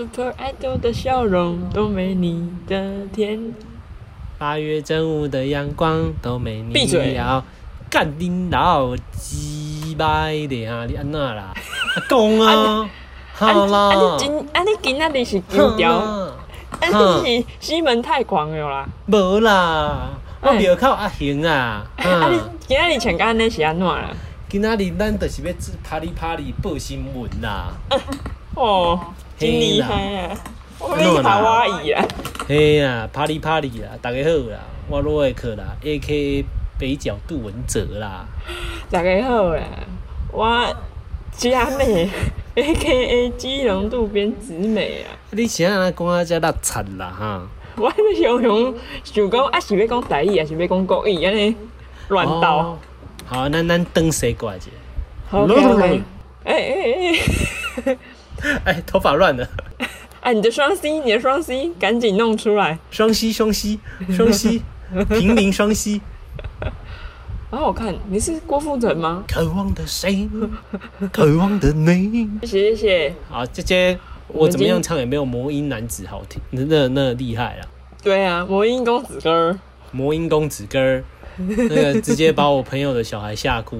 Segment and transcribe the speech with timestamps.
[0.00, 3.54] Super Idol 的笑容都没你的甜。
[4.38, 7.20] 八月正午的阳光都没你闭嘴。
[7.90, 10.86] 干你老鸡掰的啊！
[10.88, 11.52] 你安那啦？
[12.08, 12.88] 讲啊！
[13.34, 16.32] 好啦啊，你，今啊你今仔日是金条，啊
[17.22, 18.88] 你是西门太狂了啦。
[19.06, 21.84] 无啦，我哎庙口阿行啊。
[21.98, 24.08] 啊你啊，今仔日穿甲安尼是安怎啦？
[24.48, 25.52] 今仔日咱就是要
[25.84, 27.74] 拍哩拍哩报新闻啦。
[28.54, 28.98] 哦，
[29.40, 30.36] 真厉害啊！
[30.78, 32.04] 我要去卡哇伊啊！
[32.46, 36.44] 嘿啦，拍哩拍哩啦，大家好啦，我罗艾克啦，A K A
[36.78, 38.26] 北角杜文泽啦。
[38.90, 39.62] 大家好啦，
[40.30, 40.76] 我
[41.32, 42.10] 佳美
[42.54, 45.16] A K A 基隆渡边直美啊！
[45.30, 47.48] 你现在讲啊，遮落惨啦哈。
[47.76, 51.56] 我常常想讲啊，是要讲台语，还是要讲国语，安尼
[52.08, 52.46] 乱斗。
[52.46, 52.78] 哦
[53.24, 54.66] 好，咱咱等谁过来一下？
[55.30, 56.02] 好 OK。
[56.44, 57.14] 哎哎
[57.86, 57.98] 哎！
[58.64, 59.48] 哎，头发乱了，
[60.20, 62.78] 哎，你的双 C，你的双 C，赶紧弄出来！
[62.90, 63.78] 双 C，双 C，
[64.10, 64.62] 双 C，，
[65.08, 66.00] 平民双膝。
[67.50, 69.24] 好好看，你是郭富城吗？
[69.26, 70.28] 渴望的谁？
[71.12, 72.30] 渴望的你。
[72.42, 73.14] 谢谢谢谢。
[73.28, 77.66] 好，姐姐，我怎么样唱也没有魔音男子好听，那那那厉害了！
[78.02, 79.58] 对啊，魔音公子哥儿，
[79.90, 81.04] 魔音公子哥儿，
[81.36, 83.78] 那个直接把我朋友的小孩吓哭。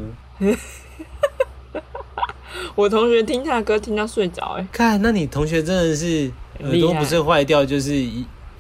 [2.74, 6.30] 我同学听他的歌听到睡着，哎，看，那你同学真的是
[6.62, 8.04] 耳朵不是坏掉，就是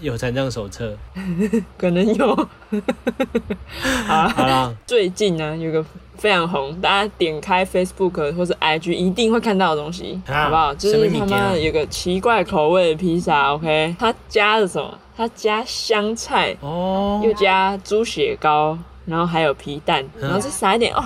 [0.00, 0.96] 有残障手册。
[1.76, 2.48] 可能有。
[4.06, 5.84] 好好啦，最近呢有个
[6.16, 10.74] 非常红，大家点开 Facebook 或是 IG 一定会看到的东西，啊好不好？
[10.74, 13.96] 就是他什么物件啊妈有个奇怪口味的披萨，OK？
[13.98, 14.98] 它加了什么？
[15.16, 21.04] 它加香菜，哦，又加猪血糕，然后还有皮蛋，嗯然后再撒一点哦，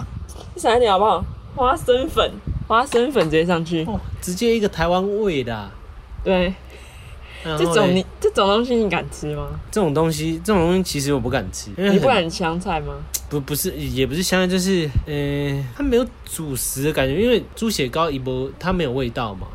[0.55, 1.25] 再撒一点好不好？
[1.57, 2.31] 花生粉，
[2.67, 3.85] 花生粉直接上去。
[3.85, 5.71] 哦，直接一个台湾味的啊。
[6.23, 6.53] 对，
[7.43, 9.49] 这种你这种东西你敢吃吗？
[9.71, 12.95] 这种东西，这种东西其实我不敢吃，你不敢香菜吗？
[13.29, 19.47] 不不是也不是香菜，就是呃，它没有主食的感觉，因为猪血糕一波它没有味道嘛，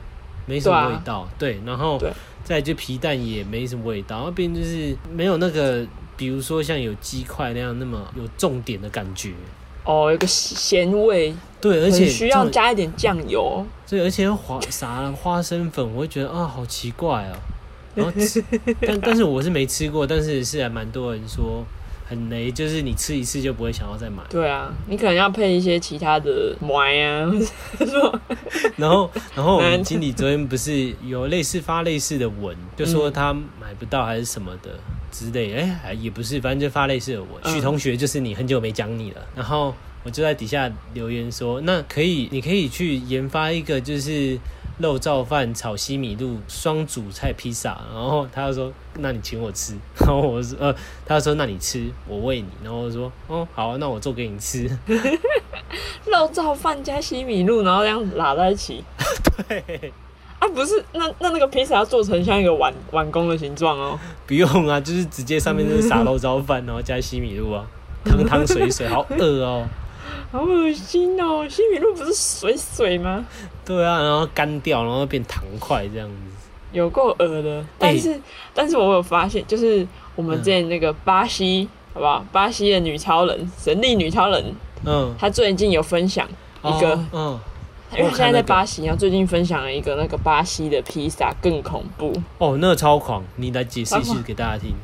[0.45, 2.11] 没什么味道，对，然后对
[2.43, 5.85] 再来就皮蛋也没什么味道，那边就是没有那个，
[6.17, 9.31] 比如说像有鸡块那样那么有重点的感觉，
[9.83, 13.65] 哦，有个咸味，对，而且需要加一点酱油。
[13.89, 17.35] 对，而且又花撒了花生粉，我会觉得啊，好奇怪哦。
[17.95, 18.43] 然后吃，
[18.85, 21.65] 但但是我是没吃过，但是是还蛮多人说
[22.09, 24.23] 很雷，就是你吃一次就不会想要再买。
[24.29, 27.29] 对啊，你可能要配一些其他的麦啊，
[27.77, 28.19] 或者说
[28.75, 34.71] 然后，然后我们难经理昨天不是有类似发类似的文，就说他买不到还是什么的
[35.11, 37.29] 之类，哎、还也不是，反正就发类似的文。
[37.43, 44.39] 嗯许同学就是你很久没讲你了，然后我就在底下留言说，那可以，你可以去研发一个就是
[44.79, 50.75] 肉燥饭炒西米露双主菜披萨，然后他就说，那你请我吃， 然后我说，呃，
[51.05, 54.65] 他就说那你吃，我喂你，然后我说，哦，好啊，那我做给你吃。
[56.07, 58.83] 肉燥饭加西米露，然后这样拉在一起。
[59.47, 59.93] 对。
[60.39, 63.99] 啊，不是，那那那个披萨要做成像一个碗碗公的形状哦。
[64.25, 67.65] 不用啊，就是直接上面就是撒肉燥饭，然后加西米露啊，
[68.05, 69.67] 汤汤水水，好饿哦。
[70.31, 71.47] 好恶心哦！
[71.49, 73.25] 西米露不是水水吗？
[73.65, 76.13] 对啊，然后干掉，然后变糖块这样子。
[76.71, 77.65] 有够恶的。
[77.79, 78.19] 但是，
[78.53, 82.23] 但是我有发现，就是我们之前那个巴西，好不好？
[82.31, 84.53] 巴西的女超人，神力女超人，
[84.85, 86.27] 嗯，她最近有分享
[86.63, 87.39] 一个，哦
[87.91, 94.75] 嗯，因为现在在巴西，然后最近分享了一个那个巴西的披萨更恐怖，哦，那个超狂，你来解释一下给大家听。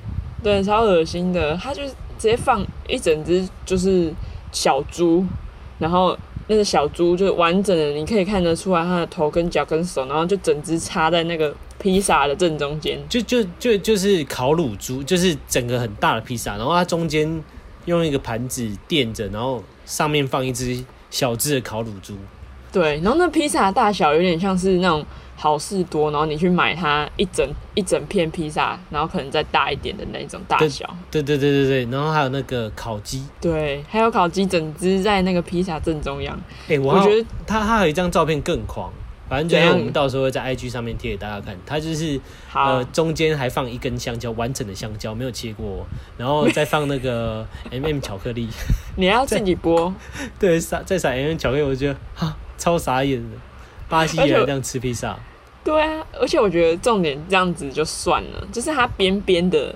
[0.42, 1.56] 对，超恶心的。
[1.58, 4.12] 她就是直接放一整只就是
[4.56, 5.26] 小猪，
[5.80, 6.18] 然后
[6.48, 12.98] 那个小猪就完整的，你可以看得出来它的头跟脚跟手，然后就整只插在那个披萨的正中间。
[13.10, 17.44] 就就就就是烤乳猪，就是整个很大的披萨，然后它中间
[17.84, 22.16] 用一个盘子垫着，然后上面放一只小只的烤乳猪。
[22.76, 25.06] 对，然后那披萨大小有点像是那种
[25.38, 30.86] 好事多，然后你去买它一整一整片披萨，然后可能再大一点的那种大小。
[31.10, 33.24] 对对对对对，然后还有那个烤鸡。
[33.40, 36.38] 对，还有烤鸡整只在那个披萨正中央。
[36.68, 38.92] 哎、我觉得他他有一张照片更狂，
[39.30, 41.58] 反正就是我们到时候会在 IG 上面贴给大家看。
[41.66, 42.20] 它就是，
[42.54, 45.88] 呃中间还放一根香蕉，完整的香蕉没有切过，
[46.18, 48.50] 然后再放那个 M、m 巧克力，
[48.98, 49.94] 你要自己剥。
[50.38, 53.38] 对，撒再撒 M、m 巧克力，我觉得哈超傻眼的。
[53.88, 55.16] 巴西人这样吃披萨，
[55.64, 59.76] 对啊，而且我觉得重点这样子就算了，就是它边边的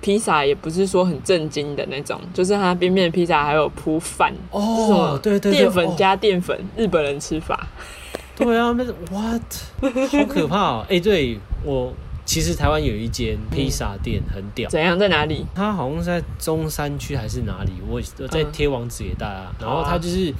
[0.00, 7.68] 披萨也不是说很正经的那种，就是它边边的披萨还有铺饭，是什么哦，对对对，淀粉哦加淀粉，日本人吃法。
[8.34, 8.84] 对啊，那
[9.14, 9.42] what
[10.08, 10.86] 好可怕哦！
[10.88, 11.92] 哎、对我
[12.30, 14.96] 其实台湾有一间披萨店很屌，怎样？
[14.96, 15.44] 在哪里？
[15.52, 19.50] 它好像是在中山区还是哪里，我我再嗯贴网址给大家。
[19.58, 20.32] 然后它就是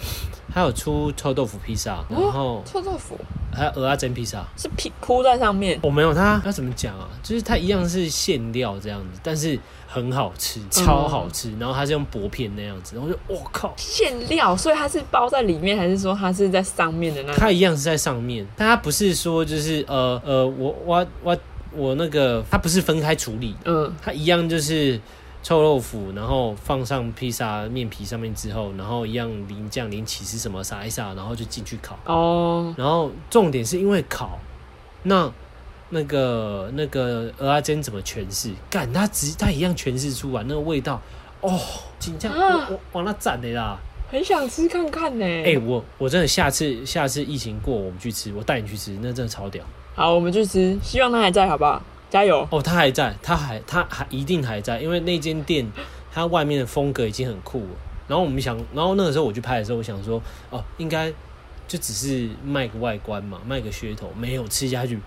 [0.54, 3.18] 它有出臭豆腐披萨，然后臭豆腐
[3.52, 4.46] 还有鹅啊蒸披萨。
[4.56, 7.08] 是披铺在上面，我、没有它，它怎么讲啊？
[7.24, 9.58] 就是它一样是馅料这样子，但是
[9.88, 11.50] 很好吃，超好吃。
[11.58, 17.34] 然后它是用薄片那样子，然后就我靠，馅料，所以它是包在里面，还是说它是在上面的那？
[17.34, 21.38] 它一样是在上面，但它不是说就是呃呃，我我我我
[21.96, 25.00] 那个它不是分开处理，嗯，它一样就是
[25.42, 31.98] 臭豆腐，然后放上披萨面皮上面之后，然后一样淋酱、淋起司什么撒一撒，然后就进去烤。
[32.04, 34.38] 哦，然后重点是因为烤，
[35.04, 35.32] 那
[35.90, 38.50] 那个那个鹅阿珍怎么诠释？
[38.68, 41.00] 干，它直它一样诠释出来那个味道，
[41.40, 41.58] 哦，
[41.98, 43.78] 紧张，啊我我往那赞的啦！
[44.10, 45.24] 很想吃看看呢。
[45.24, 49.64] 哎、我我真的下次下次疫情过，我们去吃，我带你去吃，那真的超屌。
[50.00, 51.82] 好，我们去吃，希望他还在，好不好？
[52.08, 52.48] 加油！
[52.50, 55.70] 哦，他还在，他还他还一定还在，因为那间店
[56.10, 57.68] 它外面的风格已经很酷了。
[58.08, 60.18] 然后我们想，然后那个时候我去拍的时候，我想说，
[60.48, 61.12] 哦，应该
[61.68, 64.98] 就只是卖个外观嘛，卖个噱头，没有吃下去。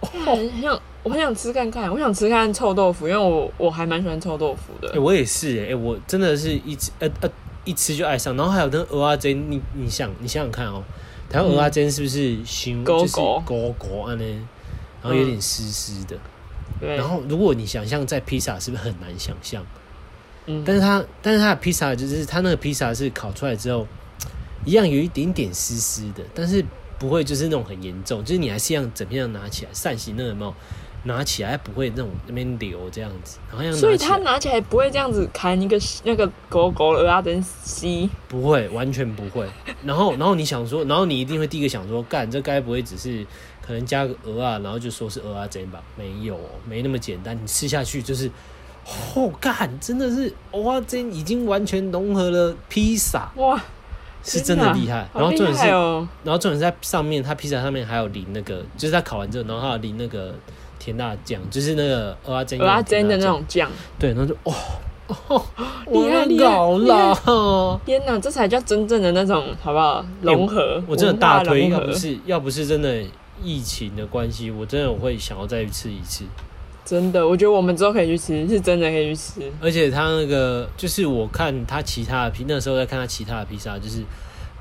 [0.00, 5.02] 很想，我很想吃看看，我想吃看看臭豆腐，因为我我还蛮喜欢臭豆腐哎、的。
[5.02, 7.30] 我也是、哎，我真的是一吃，呃呃，
[7.66, 8.34] 一吃就爱上。
[8.34, 10.82] 然后还有那个鹅啊煎，你你想你想想看哦，
[11.30, 14.24] 台湾鹅啊煎是不是腥，就是勾勾勾勾啊呢？
[15.00, 16.18] 然后有点湿湿的。
[16.80, 19.64] 对，然后如果你想象在披萨，是不是很难想象？
[20.46, 23.86] 嗯，但是它，但是它的披萨就是它那个披萨是烤出来之后，
[24.64, 26.64] 一样有一点点湿湿的，但是
[26.98, 30.54] 不会就是那种很严重，就是你还是一样整片样拿起来，扇形那个有没有？
[31.04, 33.38] 拿起来不会那种那边流这样子，
[33.72, 39.48] 所以它拿起来不会这样子砍一个那个狗狗的阿登西，不会，完全不会。
[39.82, 43.26] 然后，然后你想说，然后你一定会第一个想说，干这该不会只是
[43.66, 45.82] 可能加个鹅啊，然后就说是鹅啊煎吧？
[45.96, 46.38] 没有，
[46.68, 47.34] 没那么简单。
[47.40, 48.30] 你吃下去就是，
[49.14, 53.58] 哦，干，真的是鹅啊煎已经完全融合了披萨，哇，
[54.22, 55.08] 是真的厉害。
[55.14, 55.66] 然后重点是！
[55.66, 60.34] 然后重点是在上面，它披萨上面还有淋那个，就是它烤完之后，然后还有淋那个
[60.80, 64.52] 甜辣酱，就是那个鹅啊煎用阿珍的那种酱，对，然后就哦。
[65.26, 65.44] 哦，
[65.90, 70.06] 厉害我厉害搞厉害了，天哪，这才叫真正的那种好不好？
[70.22, 73.02] 融合，我真的大推，要不是要不是真的
[73.42, 76.22] 疫情的关系，我真的会想要再去吃一次。
[76.84, 79.52] 真的，我觉得我们之后可以去吃，是真的可以去吃。
[79.60, 84.04] 而且他那个就是我看他其他的披，那时候在看他其他的披萨，就是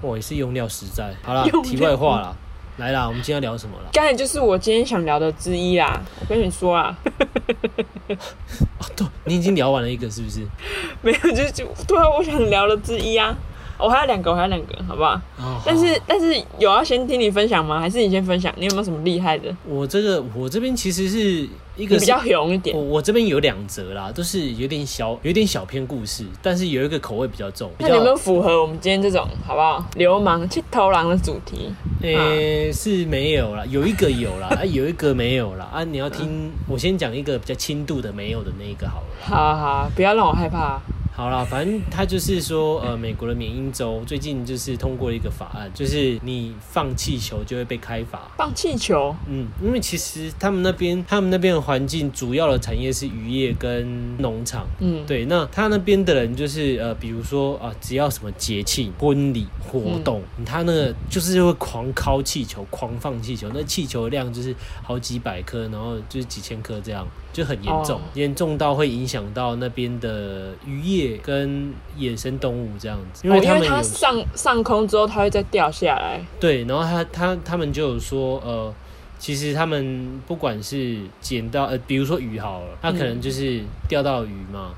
[0.01, 1.13] 哇也是用料实在。
[1.21, 2.36] 好啦 用，料题外话啦，
[2.79, 3.89] 来啦，我们今天要聊什么了？
[3.91, 6.97] 刚才就是我今天想聊的之一啦，我跟你说啊，
[8.07, 10.39] 哦，对，你已经聊完了一个是不是？
[11.03, 13.35] 没有，就就对啊，我想聊的之一啊，
[13.79, 15.13] 我还有两个，我还有两个，好不好？
[15.37, 17.79] 哦，但是但是有要先听你分享吗？
[17.79, 18.53] 还是你先分享？
[18.57, 19.55] 你有没有什么厉害的？
[19.65, 21.47] 我这个我这边其实是
[21.77, 29.85] 一个是比较勇一点我，我这边有两则啦，都是有点小有点小篇故事，但是有一个口味比较重，那有没有符合我们今天这种好不好？
[29.95, 31.71] 流氓去偷狼的主题？
[32.01, 35.69] 诶、是没有啦，有一个有啦，啊，有一个没有啦。
[35.73, 39.07] 啊，你要听，我先讲一个比较轻度的没有的那一个好了。
[39.21, 40.81] 好啊好啊，不要让我害怕。
[41.19, 48.31] 好啦，反正他就是说，呃，美国的缅因州最近就是通过了一个法案，就是你放气球就会被开罚。
[48.38, 54.66] 放气球，嗯，因为其实他们那边，他们那边的环境主要的产业是渔业跟农场。
[54.80, 76.19] 嗯，对，那他那边的人就是呃，比如说啊、只要什么节庆、婚礼活动，他那个就是会狂敲气球、狂放气球，那气球量就是好几百颗，然后就是几千颗这样，就很严重哦，严、重到会影响到那边的渔业跟野生动物这样子，因为他们上上空之后，它会再掉下来。
[76.40, 78.74] 对，然后他他他们就有说，呃，
[79.18, 84.71] 其实他们不管是捡到呃，比如说鱼好了，它可能就是钓到鱼嘛，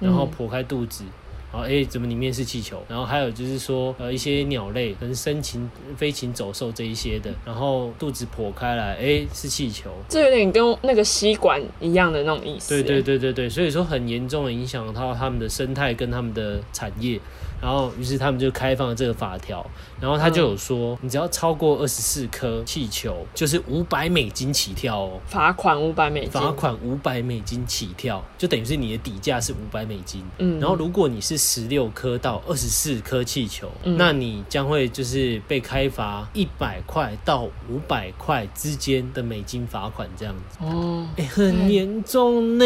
[0.00, 1.04] 然后嗯剖开肚子。
[1.52, 2.82] 然后哎，怎么里面是气球？
[2.88, 9.90] 然后还有就是说，呃，一些鸟类，可能生禽、飞禽走兽这一些的，然后肚子剖开来，哎，是气球。
[10.08, 12.68] 这有点跟那个吸管一样的那种意思。
[12.68, 17.18] 对对对对对，所以说很严重的影响到他们的生态跟他们的产业，
[17.60, 19.64] 然后于是他们就开放了这个法条，
[20.00, 26.30] 然后他就有说，你只要超过二十四颗气球，就是五百美金起跳哦，罚款五百美金。
[26.30, 30.22] 罚款五百美金起跳，就等于是你的底价是五百美金。
[30.38, 42.64] 嗯，然后，如果你是十六颗到二十四颗气球，嗯那你将会就是被开罚一百块到五百块之间的美金罚款，这样子，哦，哎、很严重呢。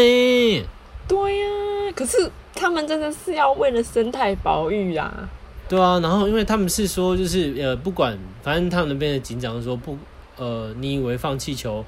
[1.07, 1.47] 对呀、
[1.95, 5.29] 可是他们真的是要为了生态保育啊。
[5.69, 9.97] 对啊，然后因为他们是说，就是呃，不管，反正他们那边的警长说不，
[10.37, 11.83] 呃，你以为放气球，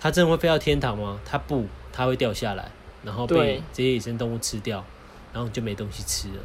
[0.00, 1.18] 它真的会飞到天堂吗？
[1.24, 2.70] 它不，它会掉下来，
[3.02, 4.84] 然后被这些野生动物吃掉，
[5.32, 6.44] 然后就没东西吃了。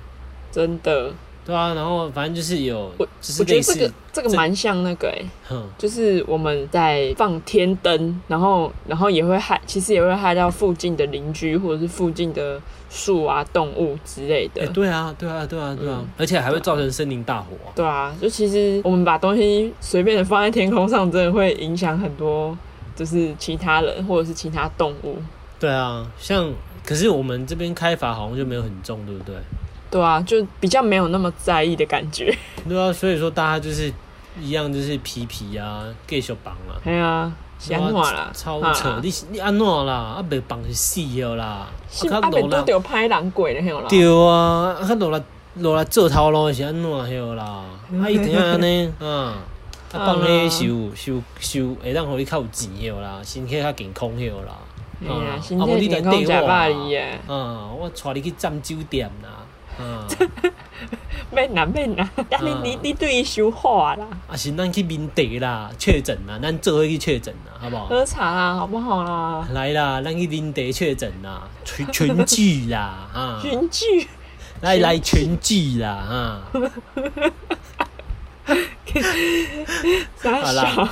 [0.52, 1.12] 真的，
[1.50, 14.62] 对啊，然后反正就是有我，就是我觉得，这个这个蛮像那个哎、哼，就是我们在放天灯，然后然后也会害，其实也会害到附近的邻居或者是附近的树啊、动物之类的。
[14.62, 22.56] 哎、对啊，对啊，对啊，对啊，嗯而且还会造成森林大火啊、对啊，就其实我们把东西随便的放在天空上，真的会影响很多，
[22.96, 25.16] 就是其他人或者是其他动物。
[25.60, 26.54] 对啊，像
[26.86, 29.36] 可是我们这边开法好像就没有很重，对不对？
[29.92, 32.36] 对啊，就比较没有那么在意的感觉。
[32.68, 33.92] 对啊，所以说大家就是
[34.40, 36.78] 一样，就是皮皮啊，继续绑啊。
[36.86, 38.90] 哎呀，想话啦，超扯！
[38.90, 39.94] 啊你是你安怎啦？
[39.94, 41.68] 啊，袂绑是死了啦！
[41.90, 43.84] 是啊，阿北都较落来有拍人过的，嘿啦。
[43.90, 45.22] 对啊，啊，较落来
[45.56, 47.66] 落来做头路是安怎迄啦？
[48.02, 49.36] 啊，一定要安尼 啊！
[49.92, 54.54] 啊，放迄收收收，会当互你较有钱迄啦，身体较健康迄啦。
[55.02, 57.20] 哎呀，啊身体健康来缀我假巴黎啊！
[57.28, 59.39] 啊，我带你去占酒店啦！
[59.82, 60.08] 啊，
[61.32, 67.86] 免啦免啦，但你啊你你对伊收好啊啦，啊是咱去面地啦，确诊啦，咱做伙去确诊啦，好不好？
[67.88, 69.48] 喝茶啦，好不好啦？
[69.54, 73.40] 来啦，咱去面地确诊啦，群群聚啦， 啊！
[73.42, 74.08] 群聚，
[74.62, 76.42] 来来群聚啦，啊！
[80.16, 80.90] 傻好啦笑。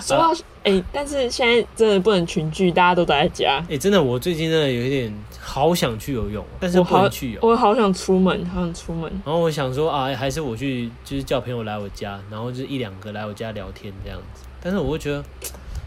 [0.00, 3.64] 说到哎、但是现在真的不能群聚，大家都待在家。
[3.70, 7.40] 哎、真的，我最近真的有一点好想去游泳，但是不能去游。
[7.42, 9.10] 我好想出门，好想出门。
[9.24, 14.44] 然后我想说啊，还是我去，就是叫朋友来我家，然后就一两个来我家聊天这样子。
[14.62, 15.24] 但是我会觉得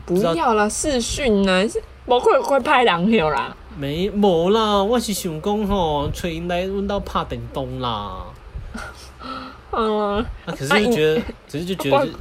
[0.07, 3.55] 不要啦，视讯呢，是不会会拍人有啦。
[3.77, 8.25] 没无啦，我是想讲吼，找因来阮兜拍电动啦。
[9.69, 12.11] 嗯，啊，可是就觉得，可是就觉得就，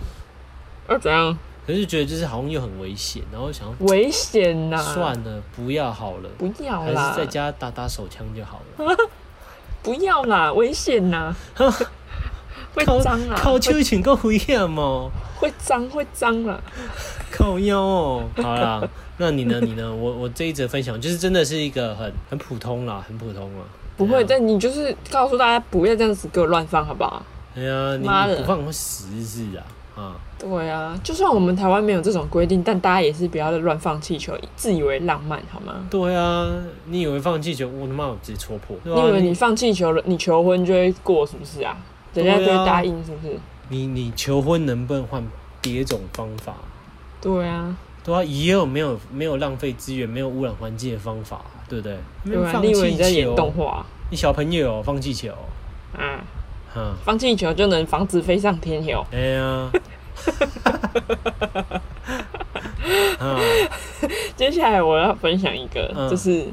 [0.88, 1.38] 要怎样？
[1.66, 4.76] 可是就觉得就是好像又很危险，然后想要危险呐！
[4.76, 8.97] 算了，不要好了，不要还啦是，在家打打手枪就好了。
[9.83, 11.35] 不要啦，危险呐，
[12.75, 15.11] 会靠脏啊，靠会手群够危险哦。
[15.38, 16.61] 会脏会脏啦。
[17.31, 18.83] 靠腰哦，好啦，
[19.19, 19.61] 那你呢？
[19.61, 19.92] 你呢？
[19.95, 23.64] 我我这一则分享就是真的是一个很很普通啦，很普通啊。
[23.97, 27.25] 不会，但你就是告诉大家不要这样子给我乱放，好不好？
[27.54, 29.62] 哎呀，你不放会死是啊
[29.94, 30.16] 啊！
[30.38, 35.87] 对啊，就算我们台湾没有这种规定，但大家也是不要乱放气球，自以为浪漫，好吗？
[35.90, 36.50] 对啊，
[36.87, 38.76] 你以为放气球，我他妈我直接戳破。
[38.76, 41.76] 啊你以为你放气球了，你求婚就会过，是不是啊？
[42.14, 43.38] 人家就会答应，是不是？
[43.68, 45.22] 你你求婚能不能换
[45.61, 46.54] 别种方法？
[47.20, 51.96] 对啊，对啊，也有没有没有浪费资源、没有污染环境的方法，对不对？
[52.25, 55.30] 对啊，你以为你在演动，画你小朋友放气球，
[55.96, 56.20] 啊？
[56.74, 59.04] 哈，放气球就能防止飞上天哟。
[59.12, 59.70] 哎呀，
[63.18, 63.38] 啊，
[64.36, 66.46] 接下来我要分享一个，嗯就是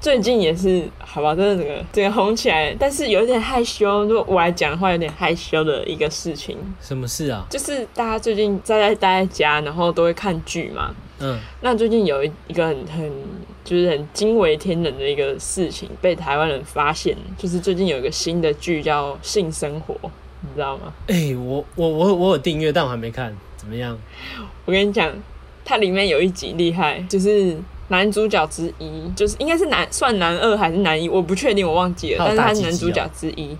[0.00, 4.04] 最近也是，好吧，真的这个这个红起来，但是有点害羞。
[4.04, 7.46] 如果我来讲的话，有点害羞的一个事情，什么事啊？
[7.48, 10.94] 就是大家最近在在待在家，然后都会看剧嘛。
[11.20, 13.12] 嗯，那最近有一一个很很
[13.64, 19.94] 就是很惊为天人的一个事情被台湾人发现，就是最近有一个新的剧叫《性生活》，
[20.40, 20.92] 你知道吗？
[21.06, 23.96] 哎、我我我我有订阅，但我还没看，怎么样？
[24.64, 25.10] 我跟你讲，
[25.64, 27.56] 它里面有一集厉害，就是
[27.88, 32.24] 男主角之一，就是应该是男算男二还是男一，我不确定，我忘记了。
[32.26, 33.56] 但是他是男主角之一，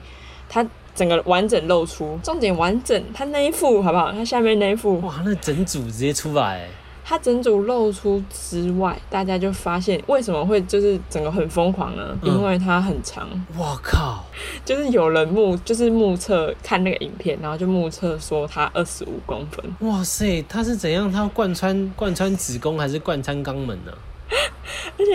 [0.48, 4.12] 他整个完整露出，重点完整，他那一副好不好？
[4.12, 6.68] 他下面那一副，哇，那整组直接出来，
[7.04, 12.18] 他整组露出之外，大家就发现为什么会就是整个很疯狂呢？
[12.22, 14.24] 嗯因为它很长，我靠，
[14.64, 19.64] 就是有人目就是目测看那个影片，然后就目测说它二十五公分。
[19.88, 21.12] 哇塞，他是怎样？
[21.12, 23.92] 他贯穿贯穿子宫还是贯穿肛门呢、
[24.96, 25.12] 而且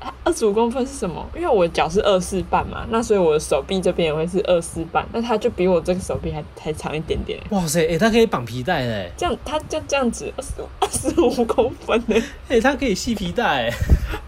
[0.00, 1.26] 它二十五公分是什么？
[1.34, 7.40] 因为我的脚是二四半嘛，那所以我的手臂这边也会是二四半，那它就比我这个手臂还还长一点点。
[7.50, 13.70] 哇塞，哎、他可以绑皮带嘞，这样它就这样子二十二十五公分呢，哎、他可以系皮带，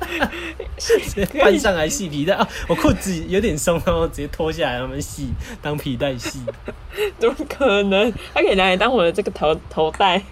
[0.79, 2.49] 直接换上来系皮带啊！
[2.69, 5.29] 我裤子有点松，然后直接脱下来，他们系
[5.63, 6.41] 当皮带系。
[7.19, 8.13] 怎么可能？
[8.35, 10.23] 它可以拿来当我的这个头头带。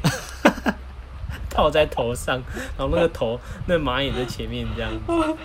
[1.57, 2.41] 套在头上，
[2.77, 5.37] 然后那个头 那蚂蚁在前面这样子。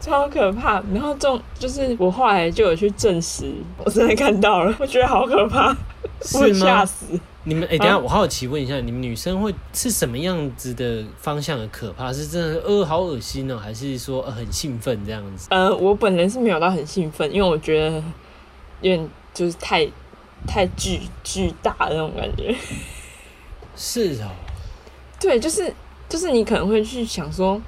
[0.00, 0.82] 超可怕！
[0.92, 5.72] 然后这种就是我后来就有去证实，我真的看到了，我觉得好可怕，
[6.20, 6.66] 是吗？
[6.66, 7.18] 吓死。
[7.44, 12.12] 你们哎、等一下啊我好奇问一下，你们女生会是什么样子的方向的可怕？
[12.12, 15.46] 是真的呃好恶心哦，还是说、呃、很兴奋这样子？
[15.50, 17.96] 呃，我本人是没有到很兴奋，因为我觉得
[18.80, 19.88] 有点就是太
[20.46, 22.54] 太巨巨大的那种感觉。
[23.76, 24.30] 是哦，
[25.22, 25.72] 对，就是
[26.08, 27.60] 就是你可能会去想说，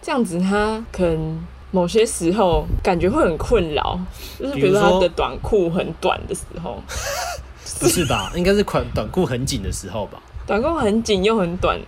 [0.00, 3.98] 这样子他可能某些时候感觉会很困扰，
[4.38, 6.80] 就是比如说他的短裤很短的时候，
[7.80, 8.32] 不是吧？
[8.34, 10.22] 应该是款短裤很紧的时候吧？
[10.46, 11.78] 短裤很紧又很短，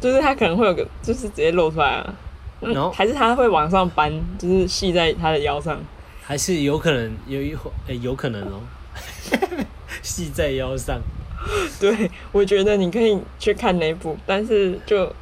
[0.00, 2.14] 就是他可能会有个就是直接露出来啊，
[2.60, 5.78] 然后还是他会往上搬，就是系在他的腰上。
[6.24, 8.60] 还是有可能有一会，哎、有可能哦，
[10.02, 11.00] 系在腰上。
[11.80, 15.12] 对，我觉得你可以去看那一部，但是就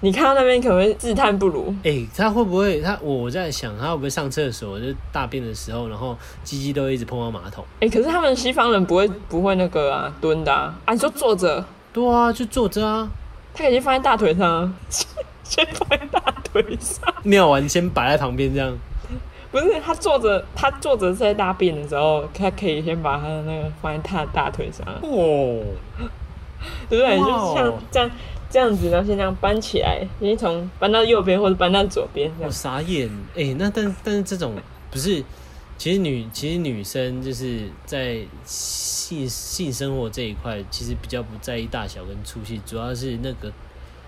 [0.00, 1.74] 你看到那边可能会自叹不如。
[1.82, 2.80] 哎、他会不会？
[2.80, 7.64] 他我我在想，他会不会上厕所就大便的时候，然后鸡鸡都一直碰到马桶？
[7.80, 13.08] 哎、可是他们西方人不会不会那个啊，蹲的啊，啊，你说坐着，对啊，就坐着啊，
[13.54, 14.72] 他肯定放在大腿上啊，
[15.42, 18.76] 先放在大腿上，尿完先摆在旁边这样。
[19.50, 25.62] 不是他坐着，他坐着在大便的时候，他可以先把他的那个放在他的大腿上啊，哦，
[26.88, 27.18] 对不对？
[27.18, 28.10] 就像这样
[28.50, 32.52] 这样子，然后先这样搬起来，你从搬到右边或者搬到左边这我样。
[32.52, 33.08] 傻眼。
[33.36, 34.54] 哎、那但但是这种
[34.90, 35.22] 不是，
[35.76, 43.50] 其实女其实女生就是在性性生活这一块，其实比较不在意大小跟粗细，主要是那个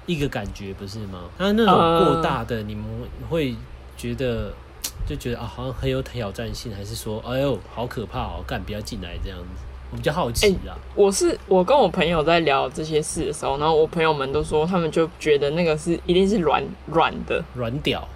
[0.07, 1.25] 一个感觉，不是吗？
[1.39, 2.85] 那那种过大的，你们
[3.29, 3.55] 会
[3.97, 4.53] 觉得
[5.07, 9.65] 就觉得啊，好像很有挑战性，还是说，哎呦，好可怕哦，干不要进来这样子？
[9.93, 10.77] 我比较好奇啦。
[10.95, 18.07] 我是我跟我朋友在聊这些事的时候，然后我朋友们都说，他们就觉得那个是一定是软软的，软屌，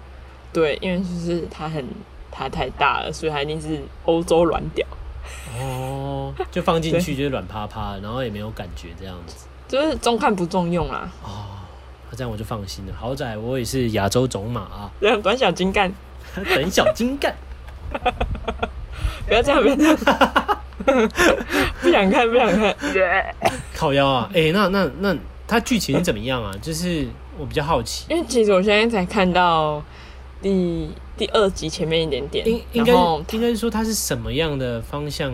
[0.53, 1.85] 对，因为就是它很
[2.31, 4.87] 它太大了，所以它一定是欧洲软屌，
[5.59, 9.45] 哦，就放进去 就是软趴趴，然后也没有感觉这样子。
[9.67, 11.43] 就是中看不中用啦，哦，
[12.09, 12.93] 那这样我就放心了。
[12.97, 15.91] 好歹我也是亚洲种马啊，短小精干，
[16.43, 17.33] 短小精干。
[19.27, 19.97] 不要这样，不要这样，
[21.81, 22.75] 不想看，不想看，
[23.73, 24.29] 烤腰啊！
[24.33, 25.15] 哎、那那那
[25.47, 26.51] 它剧情是怎么样啊？
[26.61, 27.07] 就是
[27.37, 29.83] 我比较好奇，因为其实我现在才看到
[30.41, 32.93] 第第二集前面一点点应，应该
[33.31, 35.31] 应该是说它是什么样的方向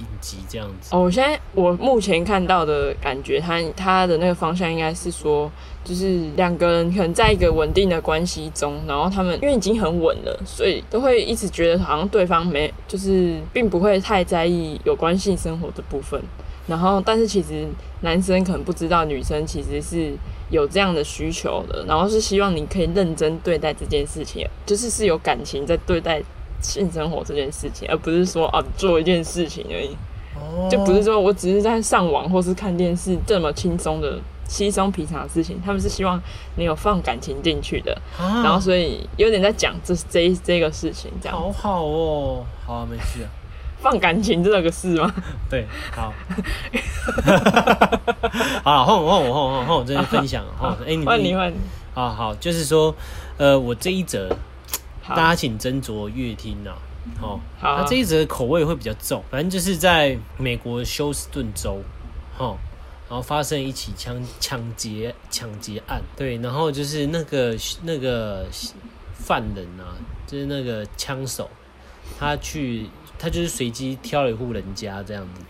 [0.00, 0.90] 影集这样子？
[0.94, 5.50] 哦，我现在我目前看到的感觉，他他的那个方向应该是说，
[5.84, 16.20] 就是两个人可能在一个稳定的关系中，然后他们因为已经很稳了，所以都会一直觉得好像对方没，就是并不会太在意有关性生活的部分。
[16.66, 17.66] 然后，但是其实
[18.02, 20.12] 男生可能不知道，女生其实是
[20.50, 26.22] 有这样的需求的，然后是希望你可以认真对待这件事情，就是是有感情在对待
[26.60, 29.96] 性生活这件事情，而不是说啊做一件事情而已。
[30.34, 34.18] 哦就不是说我只是在上网或是看电视这么轻松的
[34.48, 36.20] 稀松平常的事情，他们是希望
[36.56, 43.28] 你有放感情进去的，啊，然后所以有点在讲这这一这个事情，这样好好哦，好、啊，没事啊。
[43.82, 45.10] 放感情这个事吗？
[45.48, 46.12] 对，好，
[48.62, 50.76] 好了，换我换我换我换我这边分享 哈。
[50.86, 51.56] 哎、你换你换你，
[51.94, 52.94] 好好，就是说，
[53.38, 54.36] 呃，我这一则好
[55.08, 56.76] 大家请斟酌乐听啊。
[57.22, 57.80] 哦，好啊。
[57.80, 61.82] 那这一则口味会比较重，反正就是在美国休斯顿州，
[62.36, 62.58] 哦，
[63.08, 68.46] 然后发生一起枪抢劫抢劫案，对，然后就是那个那个
[69.14, 71.48] 犯人啊，就是那个枪手，
[72.18, 72.86] 他去
[73.18, 75.40] 他就是随机挑了一户人家这样子，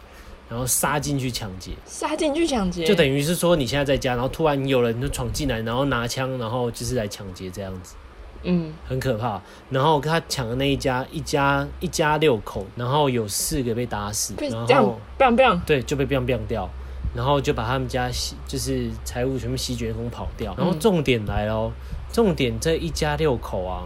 [0.48, 7.96] 然后杀进去抢劫，杀进去抢劫，就等于是说你现在在家，然后突然有人就闯进来，然后拿枪，然后就是来抢劫这样子。
[8.42, 9.40] 嗯很可怕。
[9.70, 14.35] 然后他抢的那一家，一家一家六口，然后有四个被打死，
[14.68, 16.68] 然后 bang bang，对就被 biang biang 掉，
[17.14, 20.55] 然后就把他们家吸就是财物全部席卷一空跑掉。
[20.57, 21.72] 然后重点来喽，
[22.12, 23.85] 重点这一家六口啊。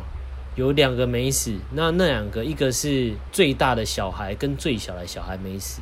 [0.56, 5.80] 有两个没死，那那两个，一个是最大的小孩跟最小的小孩没死。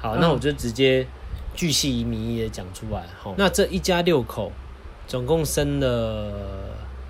[0.00, 1.06] 好，那嗯我就直接
[1.54, 3.04] 巨细靡遗的讲出来。
[3.20, 4.50] 好，那这一家六口
[5.06, 6.32] 总共生了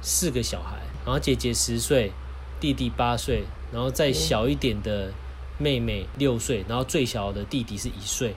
[0.03, 0.75] 四个小孩，
[1.09, 2.12] 然后姐姐十岁，
[2.61, 5.11] 弟弟八岁，然后再小一点的
[5.57, 8.35] 妹妹六岁，然后最小的弟弟是一岁。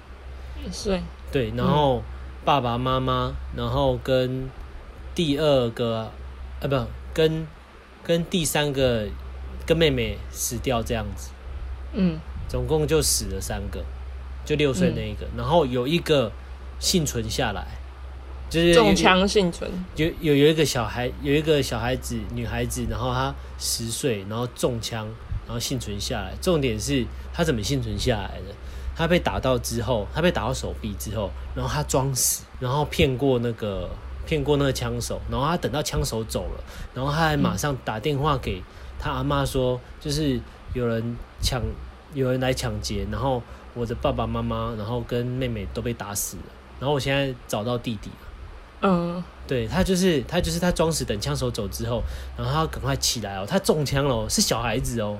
[0.65, 1.01] 一岁。
[1.33, 2.01] 对，然后
[2.45, 4.49] 爸爸妈妈，然后跟
[5.13, 6.09] 第二个，
[6.61, 7.45] 啊，不，跟
[8.05, 9.05] 跟第三个
[9.65, 11.31] 跟妹妹死掉这样子，
[11.91, 12.17] 嗯。
[12.47, 13.83] 总共就死了三个，
[14.45, 16.31] 就六岁那一个，然后有一个
[16.79, 17.65] 幸存下来，
[18.51, 25.07] 就是中枪幸存，有有有一个小孩，有一个小孩子，女孩子，然后她十岁，然后中枪，
[25.47, 26.33] 然后幸存下来。
[26.41, 28.53] 重点是她怎么幸存下来的？
[28.93, 33.89] 她被打到之后，她被打到手臂之后，然后她装死，然后骗过那个
[34.27, 38.61] 骗过那个枪手，然后她等到枪手走了，然后她还马上打电话给
[38.99, 40.37] 她阿妈说，就是
[40.73, 41.61] 有人抢，
[42.13, 43.41] 有人来抢劫，然后
[43.73, 46.43] 我的爸爸妈妈，然后跟妹妹都被打死了，
[46.81, 48.27] 然后我现在找到弟弟了。
[48.81, 52.01] 嗯，对他就是他就是他装死等枪手走之后，
[52.37, 55.17] 然后他赶快起来哦，他中枪了哦，是小孩子哦，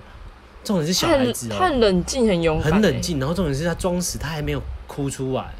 [0.63, 3.01] 重点是小孩子哦，他很冷静，很勇敢，很冷。
[3.01, 5.53] 静，然后重点是他装死，他还没有哭出来，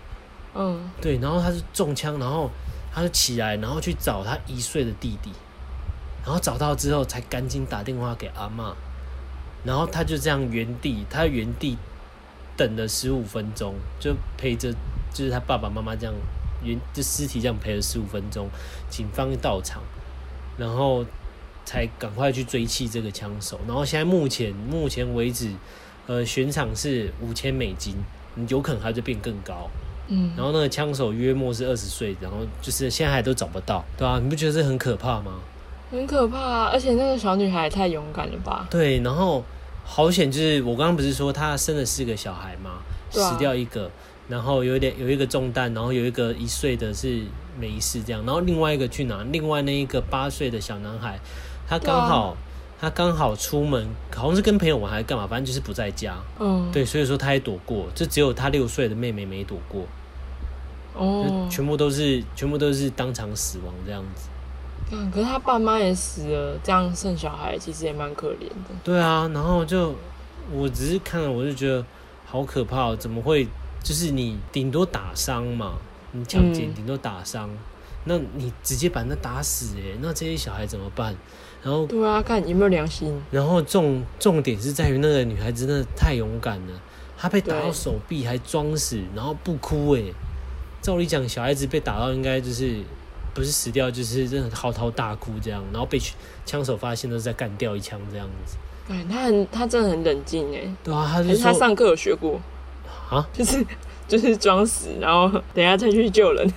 [0.56, 2.50] 嗯，对，然后他是中枪，然后
[2.94, 5.32] 他就起来，然后去找他一岁的弟弟，
[6.26, 8.74] 然后找到之后才赶紧打电话给阿嬷，
[9.64, 11.78] 然后他就这样原地，他原地
[12.58, 14.74] 等了十五分钟，就陪着
[15.14, 16.16] 就是他爸爸妈妈这样
[16.64, 18.48] 原就尸体这样陪了十五分钟，
[18.90, 19.82] 警方到场，
[20.58, 21.06] 然后
[21.66, 25.52] 才赶快去追缉这个枪手，然后现在目前目前为止，
[26.08, 27.96] 呃，悬赏是五千美金，
[28.48, 29.70] 有可能还会变更高。
[30.08, 35.40] 嗯，然后那个枪手约莫是二十岁，然后就是现在还都找不到，对啊，你不觉得这很可怕吗？
[35.90, 38.68] 很可怕、啊，而且那个小女孩太勇敢了吧？
[38.70, 39.44] 对，然后
[39.84, 42.72] 好险，就是我刚刚不是说她生了四个小孩吗？
[42.72, 43.92] 啊死掉一个，
[44.32, 47.22] 然后有一点有一个中弹，然后有一个一岁的是
[47.60, 49.22] 没事这样，然后另外一个去哪？
[49.32, 51.20] 另外那一个八岁的小男孩，
[51.68, 52.38] 他刚好、
[52.80, 56.16] 他刚好出门，好像是跟朋友玩还是干嘛，反正就是不在家。
[56.40, 59.86] 嗯，，对，所以说他也躲过，就只有他六岁的妹妹没躲过，
[60.96, 64.30] 哦，全部都是全部都是当场死亡这样子。
[64.94, 68.76] 嗯可是他爸妈也死了，这样生小孩其实也蛮可怜的。
[68.84, 69.94] 对啊，然后就
[70.52, 71.86] 我只是看了，我就觉得
[72.26, 73.48] 好可怕、哦，怎么会？
[73.84, 75.74] 就是你顶多打伤嘛，
[76.12, 77.50] 你抢劫嗯顶多打伤，
[78.06, 81.16] 那你直接把那打死哎，那这些小孩怎么办？
[81.64, 83.22] 然后，对啊，看有没有良心。
[83.30, 86.74] 然后重重点是在于那个女孩子真的太勇敢了，
[87.18, 90.02] 她被打到手臂还装死，然后不哭哎。
[90.82, 92.78] 照理讲，小孩子被打到应该就是
[93.36, 96.02] 不是死掉，就是真的嚎啕大哭这样，然后被
[96.44, 98.58] 枪手发现都是在干掉一枪这样子。
[98.88, 102.42] 对，他很他真的很冷静哎，对啊，他是说他上课有学过，
[103.12, 103.64] 啊，就是
[104.08, 106.52] 就是装死，然后等一下再去救人。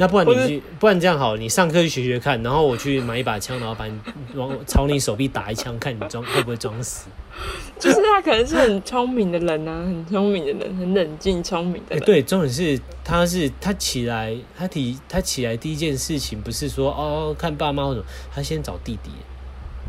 [0.00, 3.98] 那不然你去，不然这样好，你上课去学学看，然后我去买一把枪，然后把你
[4.36, 7.08] 往朝你手臂打一枪，看你装会不会装死。
[7.80, 12.04] 就是他可能是很聪明的人啊，很聪明的人，很冷静聪明的哎、人。
[12.04, 19.10] 对，重点是他是他起来，他提他起来第一件事情不是说哦看爸妈或者他先找弟弟，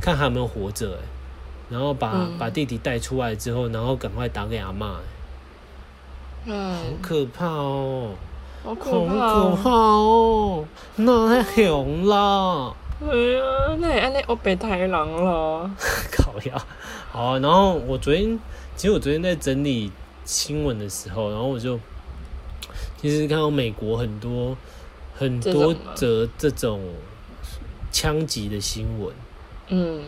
[0.02, 1.06] 看他有没有活着，哎，
[1.70, 4.96] 然后把、嗯把弟弟带出来之后，然后赶快打给阿妈，
[6.46, 6.54] 好，
[7.02, 8.12] 可怕哦，
[8.64, 10.64] 好可怕、哦！
[10.64, 12.74] 哦，那太凶啦。
[13.02, 15.70] 哎呀，那也安尼欧北太狼了。
[16.12, 16.66] 烤鸭。
[17.12, 18.40] 好啊、然后我昨天，
[18.76, 19.92] 其实我昨天在整理
[20.26, 21.80] 新闻的时候，然后我就
[23.02, 24.56] 其实看到美国很多
[25.16, 26.80] 很多则这种
[27.92, 29.14] 枪击的新闻，
[29.70, 30.04] 嗯，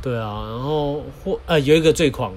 [0.00, 2.32] 对啊，然后或呃有一个最狂，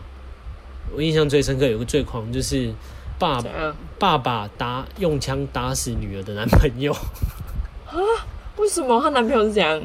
[0.95, 2.73] 我印象最深刻有个最狂就是
[3.21, 3.75] 爸爸？
[3.99, 6.91] 爸爸打用枪打死女儿的男朋友。
[6.91, 7.95] 啊。
[8.57, 9.01] 为什么？
[9.01, 9.81] 她男朋友是这样？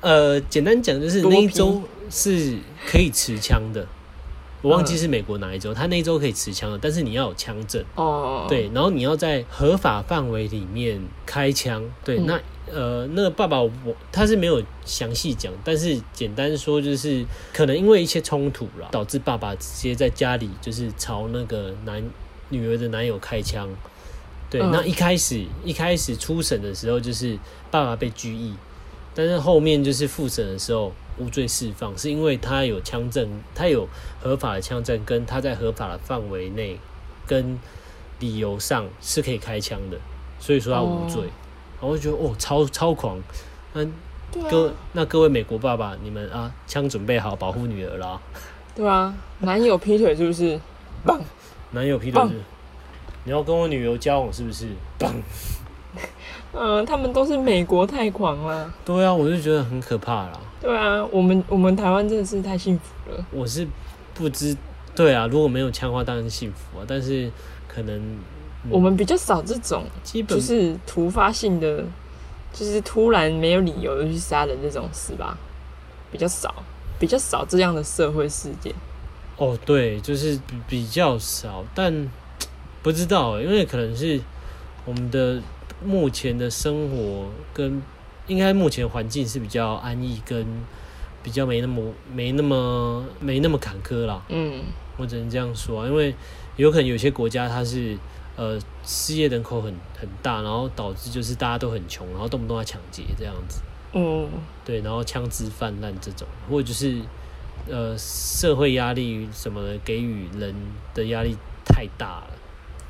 [0.00, 3.84] 呃，简单讲就是那一周是可以持枪的，
[4.60, 4.98] 我忘记嗯。
[4.98, 12.26] 是美国哪一州，他那一周可以持枪的，但是你要有枪证，哦，对，然后你要在合法范围里面开枪，对，嗯。
[12.26, 12.40] 那
[12.72, 13.70] 呃那个爸爸我
[14.12, 22.02] 他是没有详细讲，但是简单说就是可能因为一些冲突啦，导致爸爸直接在家里就是朝那个男
[22.52, 23.68] 女儿的男友开枪。
[24.48, 27.38] 对，嗯那一开始一开始初审的时候，就是
[27.70, 28.54] 爸爸被拘役，
[29.14, 33.88] 但是后面就是复审的时候无罪释放，是因为他有枪证，他有
[34.22, 36.78] 合法的枪证，跟他在合法的范围内
[37.26, 37.58] 跟
[38.20, 39.96] 理由上是可以开枪的，
[40.38, 41.22] 所以说他无罪。
[41.22, 41.30] 哦
[41.82, 43.18] 然后我就觉得哦，超超狂。
[43.72, 43.84] 那
[44.30, 48.20] 对各啊，那各位美国爸爸，你们啊，枪准备好保护女儿啦。
[48.76, 50.60] 对啊，男友劈腿是不是？
[51.04, 51.20] 棒！
[51.72, 52.22] 男友劈腿
[53.24, 54.66] 你要跟我女友交往是不是？
[54.98, 55.12] 棒！
[56.52, 58.72] 嗯、 他们都是美国太狂了。
[58.84, 60.40] 对啊，我就觉得很可怕啦。
[60.60, 63.26] 对啊，我们我们台湾真的是太幸福了。
[63.30, 63.66] 我是
[64.14, 64.56] 不知，
[64.94, 66.84] 对啊，如果没有枪的话，当然是幸福啊。
[66.86, 67.30] 但是
[67.68, 68.18] 可能、嗯
[68.70, 71.84] 我们比较少这种，基本就是突发性的，
[72.52, 75.36] 就是突然没有理由就去杀人这种事吧，
[76.12, 76.54] 比较少，
[76.98, 78.72] 比较少这样的社会事件。
[79.42, 82.08] 哦，对，就是比比较少，但
[82.80, 84.20] 不知道欸，因为可能是
[84.84, 85.42] 我们的
[85.84, 87.82] 目前的生活跟
[88.28, 90.46] 应该目前环境是比较安逸，跟
[91.24, 94.22] 比较没那么没那么没那么坎坷啦。
[94.28, 94.62] 嗯，
[94.96, 96.14] 我只能这样说啊，因为
[96.54, 97.98] 有可能有些国家它是
[98.36, 103.60] 呃失业人口很很大，然后导致就是大家都很穷，然后动不动要抢劫这样子。
[103.92, 104.28] 嗯，
[104.64, 107.00] 对，然后枪支泛滥这种，或者就是
[107.68, 110.54] 呃社会压力什么的，给予人
[110.94, 112.30] 的压力太大了，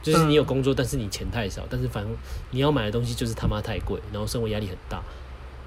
[0.02, 2.12] 就是你有工作，但是你钱太少，但是反正
[2.50, 5.02] 你要买的东西就是他妈太贵，然后生活压力很大，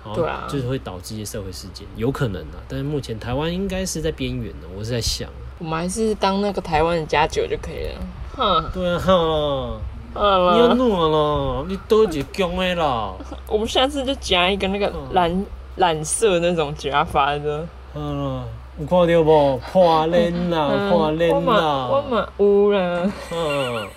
[0.03, 2.57] 然后对啊就是会导致一些社会事件，有可能啊。
[2.67, 5.29] 但是目前台湾应该是在边缘的，我是在想，
[5.59, 8.01] 我们还是当那个台湾的家酒就可以了。
[8.35, 9.79] 哼，对啊，
[10.17, 13.13] 你要了，弄了，你多一公的啦，
[13.47, 17.67] 我们下次就夹一个那个嗯蓝蓝色那种夹法的。
[17.93, 18.43] 好啦，
[18.77, 19.57] 有看到无？
[19.71, 23.87] 破脸啦，嗯破脸啦，我嘛有啦，嗯，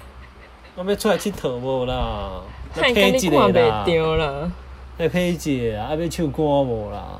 [0.76, 2.40] 我要出来佚佗无啦？
[2.74, 4.50] 看跟你看袂着啦。
[4.98, 7.18] 来配一个啊，啊要唱歌无 啦？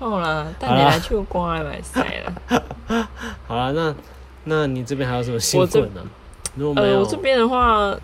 [0.00, 2.62] 好啦，等你来唱歌来买赛啦。
[3.46, 3.94] 好啦，那
[4.44, 6.02] 那你这边还有什么新闻呢、
[6.56, 7.94] 如果没呃，有，我这边的话，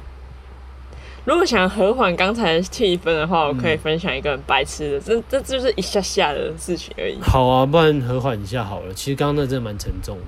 [1.25, 7.17] 如果想和缓刚才的气氛的话，我可以分享一个很白痴的，这这就是一下下的事情而已。
[7.23, 8.93] 好啊，不然和缓一下好了。
[8.93, 10.25] 其实刚刚那真的蛮沉重的。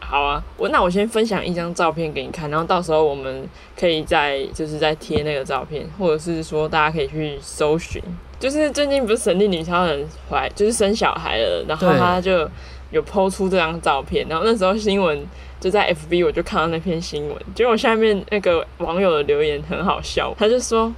[0.00, 3.46] 好啊，我那我先分享一张照片给你看，然后到时候我们
[3.78, 8.02] 可以再就是再贴那个照片，或者是说大家可以去搜寻。
[8.38, 12.48] 就是最近不是神力女超人怀就是生小孩了，然后她就
[12.90, 15.26] 有抛出这张照片，然后那时候新闻
[15.60, 20.92] 就在 FB 我就看到那篇新闻，结果下面那个网友的留言很好笑，他就说：“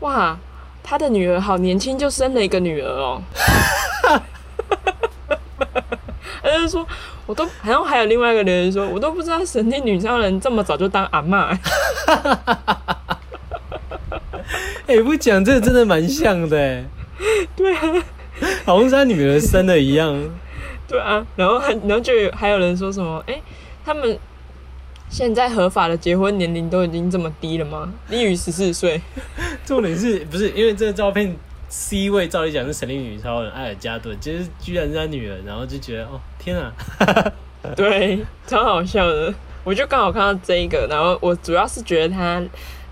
[0.00, 0.36] 哇，
[0.82, 3.22] 他的女儿好年轻就生了一个女儿哦。
[6.42, 6.86] ”他就说，
[7.26, 11.56] 我都好像还有另外一个留言说，我都不知道神力女超人这么早就当阿嬷。
[14.86, 16.84] 哎、 不讲这个真的蛮像的哎，
[17.56, 17.80] 对啊，
[18.64, 20.30] 好像是他女儿生的一样。
[20.88, 23.40] 对啊，然后还然后就有还有人说什么，哎、
[23.84, 24.18] 他们
[25.08, 27.92] 现在合法的结婚年龄都已经这么低了吗？
[28.08, 29.00] 低于十四岁？
[29.64, 31.36] 重点是不是因为这个照片
[31.68, 36.72] C 位照理讲是神力女超人艾尔加顿，其实居然是他女儿，然后就觉得哦天啊，
[37.74, 39.34] 对，超好笑的。
[39.64, 42.40] 我就刚好看到这一个，然后我主要是觉得他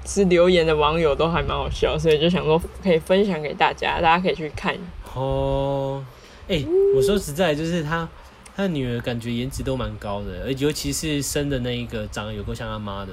[0.05, 4.77] 是留言的网友都还蛮好笑，所以就想说可以分享给大家，大家可以去看。
[5.15, 6.05] 哦，
[6.49, 8.09] 哎、我说实在，就是他
[8.57, 13.13] 他女儿感觉颜值都蛮高的，而尤其是生的那一个长得有够像他妈的。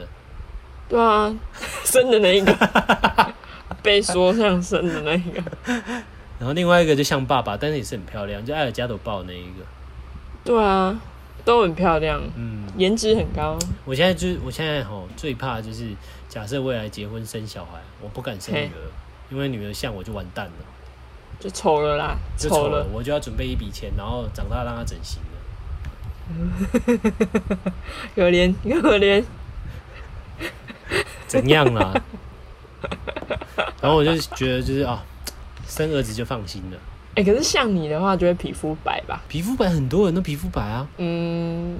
[0.89, 1.34] 对啊，
[1.86, 2.54] 生的那一个，
[3.82, 5.41] 被说像生的那一个。
[6.38, 9.63] 然后另外一个就像爸爸，但是也是很漂亮，就艾尔加朵抱那一个。
[10.44, 11.00] 对啊，
[11.46, 13.58] 都很漂亮，嗯，颜值很高。
[13.86, 15.86] 我现在就是我现在吼最怕就是
[16.28, 18.91] 假设未来结婚生小孩，我不敢生女儿，
[19.30, 20.52] 因为女儿像我就完蛋了，
[21.41, 25.27] 就丑了啦，就丑了了，，我就要准备一笔钱，然后长大让他整形了。
[28.15, 29.23] 可怜可怜。
[31.27, 31.93] 怎样啦？
[33.82, 35.04] 然后我就觉得就是啊，
[35.65, 36.77] 生儿子就放心了。
[37.15, 39.21] 哎、可是像你的话，就会皮肤白吧？
[39.27, 41.77] 皮肤白很多人都皮肤白啊，嗯，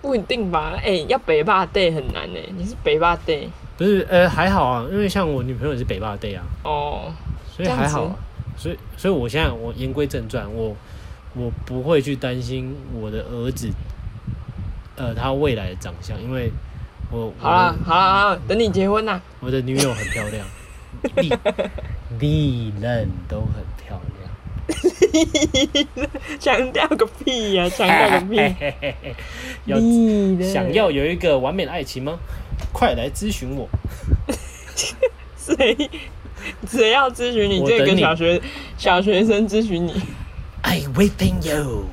[0.00, 0.74] 不一定吧？
[0.82, 3.46] 哎、要北霸 day 很难哎，你是北霸 day
[3.78, 7.12] 不是呃还好啊，因为像我女朋友也是北霸 day 啊，哦，
[7.54, 8.14] 所以还好啊。
[8.62, 10.76] 所以所以我现在我言归正传，我
[11.34, 13.68] 我不会去担心我的儿子，
[14.94, 16.52] 呃他未来的长相，因为
[17.10, 19.20] 我好啦我的好啦好啦，等你结婚啦。
[19.40, 20.46] 我的女友很漂亮，
[21.10, 21.28] 历
[22.20, 24.22] 历任都很漂亮。
[26.38, 28.36] 强调个屁呀、强调个屁！
[29.66, 29.76] 要
[30.40, 32.16] 想要有一个完美的爱情吗？
[32.72, 33.68] 快来咨询我。
[35.36, 35.76] 谁
[36.68, 37.64] 谁要咨询你？
[37.66, 38.40] 这个小学
[38.76, 39.92] 小学生咨询你
[40.62, 41.84] ，I waiting you。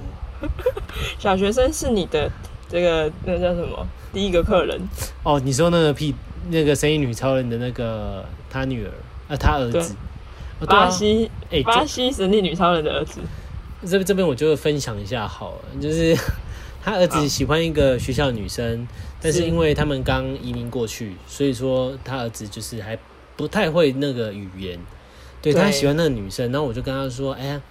[1.20, 2.32] 小学生是你的
[2.70, 3.88] 这个那叫什么？
[4.14, 4.80] 第一个客人，
[5.24, 6.16] 哦，你说那个屁
[6.50, 8.92] 那个神力女超人的那个他女儿
[9.28, 9.96] 啊，他儿子。
[10.68, 13.22] 巴西哎、巴西神力女超人的儿子。
[13.82, 16.18] 这这这边我就分享一下好了，就是
[16.84, 18.86] 他儿子喜欢一个学校女生，
[19.22, 22.98] 但是是因为他们刚移民过去，所以说他儿子就是还
[23.40, 24.78] 不太会那个语言，
[25.42, 25.62] 对对。
[25.62, 27.62] 他喜欢那个女生，然后我就跟他说，哎呀，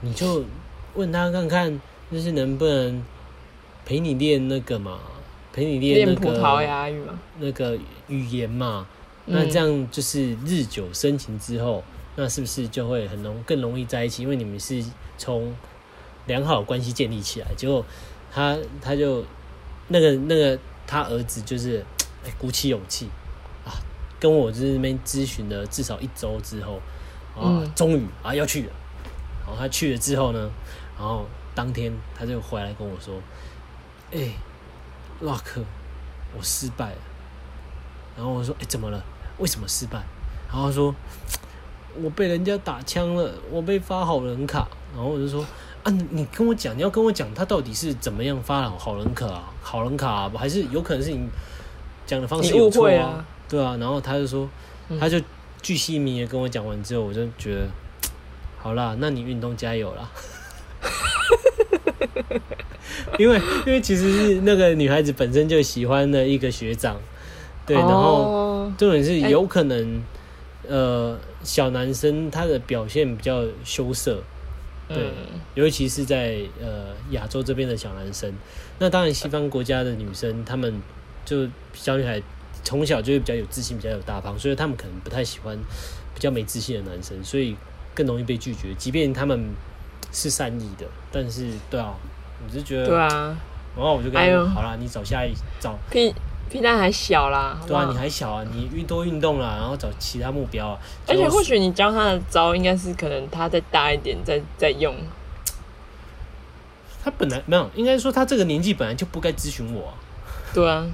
[0.00, 0.42] 你就
[0.94, 1.78] 问他看看，
[2.10, 3.04] 就是能不能
[3.84, 4.98] 陪你练那个嘛，
[5.52, 7.78] 陪你练那个葡萄牙语嘛，那个
[8.08, 8.86] 语言嘛，
[9.26, 11.84] 那嗯这样就是日久生情之后，
[12.16, 14.22] 那是不是就会很容更容易在一起？
[14.22, 14.82] 因为你们是
[15.18, 15.54] 从
[16.24, 17.84] 良好的关系建立起来，结果
[18.32, 19.22] 他他就
[19.88, 21.84] 那个那个他儿子就是
[22.24, 23.19] 哎鼓起勇气啊，
[24.20, 26.74] 跟我就是那边咨询了至少一周之后
[27.34, 28.72] 啊，嗯终于啊要去了，
[29.44, 30.50] 然后他去了之后呢，
[30.96, 33.14] 然后当天他就回来跟我说，
[34.12, 34.34] 哎、
[35.20, 35.60] 洛克，
[36.36, 36.96] 我失败了。
[38.16, 39.02] 然后我说：“哎、怎么了？
[39.38, 39.98] 为什么失败？”
[40.50, 40.94] 然后他说
[42.02, 45.42] ：“我被人家打枪了，我被发好人卡。”然后我就说
[45.84, 51.26] ：“啊，你跟我讲，你要跟我讲他到底是怎么样发好好人卡啊，好人卡、啊，还是有可能是你
[52.04, 53.24] 讲的方式有错啊？
[53.50, 54.48] 对啊，然后他就说，
[54.88, 55.20] 嗯他就
[55.60, 57.66] 巨细靡遗跟我讲完之后，我就觉得，
[58.56, 60.08] 好啦，那你运动加油啦。
[63.18, 63.36] 因为
[63.66, 66.96] 因为其实是那个女孩子本身就喜欢的一个学长，
[67.66, 70.02] 对，然后哦重点是哎有可能，
[70.66, 74.22] 呃，小男生他的表现比较羞涩，
[74.88, 78.32] 对嗯尤其是在呃亚洲这边的小男生。
[78.78, 80.80] 那当然，西方国家的女生，她们
[81.24, 82.22] 就小女孩
[82.62, 85.56] 从小就会比较有自信，比较有大方，所以他们可能不太喜欢
[86.14, 87.56] 比较没自信的男生，所以
[87.94, 88.74] 更容易被拒绝。
[88.74, 89.52] 即便他们
[90.12, 91.94] 是善意的，但是对啊，
[92.46, 93.36] 我是觉得，对啊，
[93.76, 96.14] 然后我就跟他说，哎好啦，你找下一找，屁
[96.50, 100.78] 屁蛋还小啦，对啊，你还小啊，你运多运动啦，然后找其他目标啊。
[101.06, 104.94] 而且或许你教他的招，应该是可能他再大一点再再用。
[107.02, 109.94] 他本来没有，应该说他这个年纪本来就不该咨询我、啊，
[110.52, 110.86] 对啊，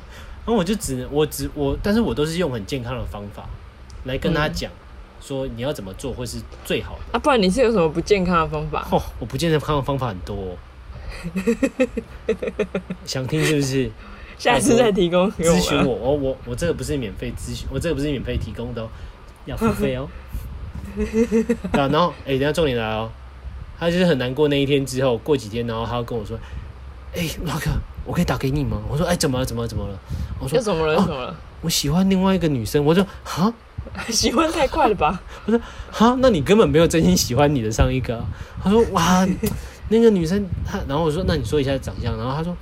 [0.46, 3.44] 然后我就只能我只我，但是我都是用很健康的方法
[4.04, 4.70] 来跟他嗯讲，
[5.20, 7.02] 说你要怎么做会是最好的。
[7.12, 8.86] 啊，不然你是有什么不健康的方法？
[8.92, 10.56] 哦，我不健康的方法很多、哦，
[13.04, 13.90] 想听是不是？
[14.38, 15.30] 下次再提供。
[15.32, 18.88] 咨询我，我我我这个不是免费咨询，我这个不是免费提供的哦，
[19.46, 20.08] 要付费哦。
[20.94, 23.10] 对啊，然后哎、等下重点来哦，
[23.78, 26.38] 他就是很难过那一天之后，过几天，然后他要跟我说，
[27.14, 27.70] 哎、老哥，
[28.06, 28.80] 我可以打给你吗？
[28.88, 29.44] 我说，哎、怎么了？
[29.44, 29.68] 怎么了？
[29.68, 29.98] 怎么了？
[30.38, 30.94] 我说，怎么了？
[30.96, 31.34] 怎么了？
[31.62, 32.84] 我喜欢另外一个女生。
[32.84, 33.52] 我说，哈
[34.10, 35.20] 喜欢太快了吧？
[35.46, 38.24] 我说哈，那你根本没有真心喜欢你的上一个啊、
[38.62, 39.26] 他说，哇，
[39.88, 42.16] 那个女生她，然后我说，那你说一下长相。
[42.16, 42.56] 然后他说，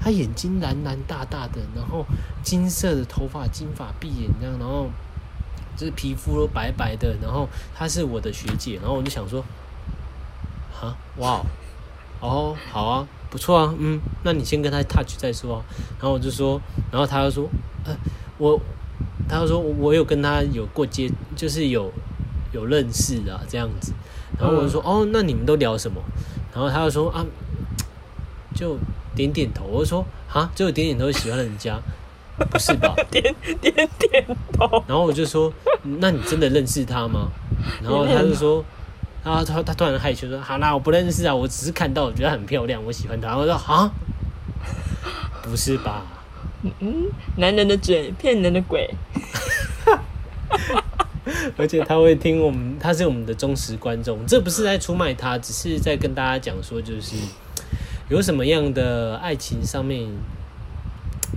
[0.00, 2.04] 她眼睛蓝蓝大大的，然后
[2.42, 4.88] 金色的头发，金发碧眼这样，然后
[5.76, 8.78] 就是皮肤都白白的，然后她是我的学姐。
[8.82, 9.44] 然后我就想说，
[10.72, 11.46] 哈，哇哦，
[12.20, 15.64] 哦，好啊，不错啊，嗯，那你先跟他 touch 再说啊。
[15.98, 17.48] 然后我就说，然后他就说，
[17.84, 17.96] 呃，
[18.38, 18.60] 我，
[19.28, 21.92] 他就说我有跟他有过接，就是有
[22.52, 23.92] 有认识啊这样子。
[24.38, 26.00] 然后我就说，哦，那你们都聊什么？
[26.52, 27.24] 然后他就说啊，
[28.54, 28.76] 就
[29.14, 29.64] 点点头。
[29.66, 31.78] 我就说啊，只有点点头喜欢人家，
[32.50, 32.94] 不是吧？
[33.10, 34.82] 点点点头。
[34.88, 35.52] 然后我就说，
[36.00, 37.28] 那你真的认识他吗？
[37.82, 38.64] 然后他就说，
[39.22, 43.36] 然后他他突然害羞说，好啦，我不认识啊，我只是看到我觉得很漂亮，我喜欢她。
[43.36, 43.92] 我说啊，
[45.42, 46.06] 不是吧？
[46.80, 47.06] 嗯
[47.36, 48.88] 男人的嘴骗人的鬼。
[51.56, 54.26] 而且他会听我们，他是我们的忠实观众。
[54.26, 57.14] 这不是在出卖他，只是在跟大家讲说，就是
[58.08, 60.08] 有什么样的爱情上面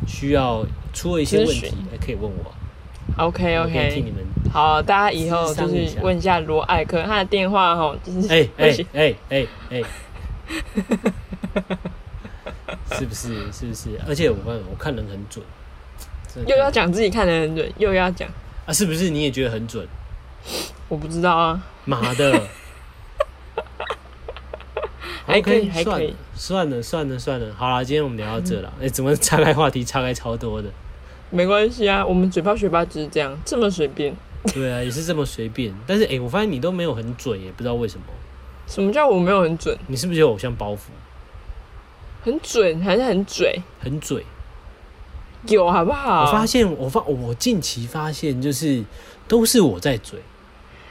[0.08, 1.72] 需要出了一些问题
[2.04, 2.54] 可以问我
[3.18, 4.24] ，OK 我可以替 OK，你们。
[4.54, 9.82] 好，大家以后就是问一下罗艾克，他的电话哈，就是哎哎哎哎哎，
[12.96, 13.52] 是不是？
[13.52, 14.00] 是不是？
[14.08, 15.44] 而且我看我看人很准，
[16.46, 18.30] 又要讲自己看的很准，又要讲，
[18.68, 18.72] 啊？
[18.72, 19.88] 是不是你也觉得很准？
[20.88, 21.60] 我不知道啊。
[21.86, 22.40] 妈的！
[25.26, 28.72] 还可以还可以算了算了算了，好了，今天我们聊到这了。
[28.80, 30.70] 哎、怎么岔开话题岔开超多的？
[31.32, 34.16] 没关系啊，我们嘴巴学霸就是这样，这么随便。
[34.52, 35.74] 对啊，也是这么随便。
[35.86, 38.06] 但是哎、我发现你都没有很准，也不知道为什么。
[38.68, 39.78] 什么叫我没有很准？
[39.88, 40.78] 你是不是有偶像包袱？
[42.24, 43.62] 很准还是很嘴？
[43.80, 44.26] 很嘴。
[45.48, 46.26] 有好不好？
[46.26, 48.84] 我发现，我发我近期发现，就是
[49.28, 50.20] 都是我在嘴，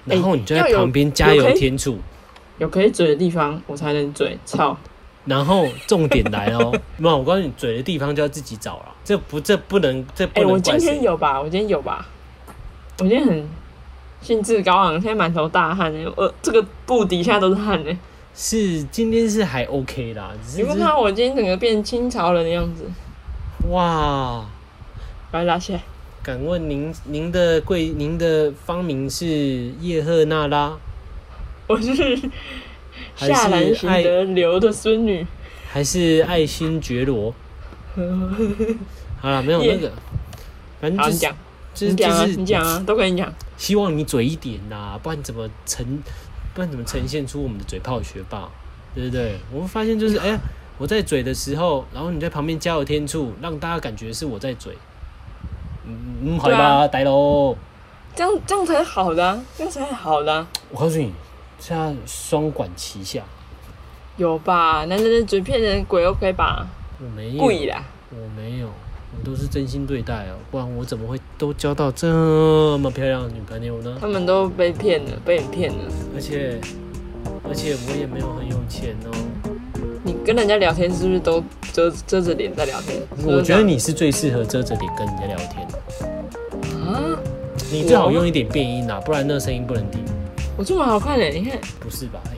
[0.05, 1.99] 然后你就在旁边加油添醋。
[2.59, 4.39] 有可以嘴的地方，我才能嘴。
[4.45, 4.77] 操！
[5.25, 10.77] 然后重点来哦， 没有，我告诉你，嘴的地方就要自己找了，这不这不能这不哎、能我今。
[10.79, 11.41] 天有吧？
[11.41, 12.07] 我今天有吧？
[13.03, 13.49] 我今天很
[14.21, 16.13] 兴致高昂，现在满头大汗呢。
[16.15, 17.99] 我这个布底下都是汗呢。
[18.33, 22.85] 是今天是还 OK 啦，只是你有没有看我今天整个变清朝人的样子？
[23.71, 24.47] 哇，
[25.33, 25.83] 把它拉起来。
[26.23, 29.27] 敢问您您的贵您的芳名是
[29.81, 30.73] 叶赫那拉，
[31.67, 32.17] 我是
[33.17, 35.27] 夏兰行爱得刘的孙女。
[35.69, 37.35] 还是爱新觉罗？
[39.21, 39.91] 好了，没有那个，
[40.81, 41.37] 反正，就是你讲，
[41.75, 43.33] 就是你讲啊，就是你讲啊，都跟你讲。
[43.57, 45.85] 希望你嘴一点呐、不然怎么呈
[46.55, 48.49] 不然怎么呈现出我们的嘴炮学霸，
[48.95, 49.39] 对不对？
[49.53, 50.39] 我们发现就是哎呀，
[50.79, 54.77] 我在嘴的时候，然后你在旁边加油添醋，让大家感觉是我在嘴。
[55.85, 57.57] 嗯嗯，好对吧，啊呆喽。
[58.15, 61.11] 这样这样才好的、啊，这样才好的啊、我告诉你，
[61.59, 63.23] 现在双管齐下，
[64.19, 64.85] 有吧？
[64.85, 66.67] 男人的嘴骗人鬼 OK 吧？
[67.01, 68.69] 我没有，故意啦，我没有，
[69.15, 73.97] 我都是真心对待哦，不然我怎么会都交到这么漂亮的女朋友呢？
[74.01, 75.79] 他们都被骗了，被你骗了。
[76.15, 76.59] 而且，
[77.49, 79.11] 而且我也没有很有钱哦，
[80.03, 81.43] 你跟人家聊天是不是都
[81.73, 83.01] 遮遮着脸在聊天？
[83.25, 85.79] 我觉得你是最适合遮着脸跟人家聊天的。
[86.91, 87.19] 啊，
[87.71, 90.03] 你最好用一点变音啊，不然那个声音不能听。
[90.57, 92.21] 我这么好看嘞，你看，不是吧？
[92.27, 92.33] 哎、